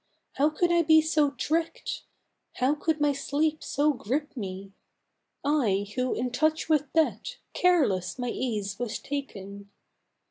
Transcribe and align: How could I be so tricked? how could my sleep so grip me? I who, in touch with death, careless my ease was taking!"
How 0.37 0.49
could 0.49 0.71
I 0.71 0.81
be 0.81 0.99
so 0.99 1.29
tricked? 1.29 2.05
how 2.53 2.73
could 2.73 2.99
my 2.99 3.13
sleep 3.13 3.63
so 3.63 3.93
grip 3.93 4.35
me? 4.35 4.71
I 5.45 5.91
who, 5.95 6.15
in 6.15 6.31
touch 6.31 6.67
with 6.67 6.91
death, 6.93 7.35
careless 7.53 8.17
my 8.17 8.29
ease 8.29 8.79
was 8.79 8.97
taking!" 8.97 9.69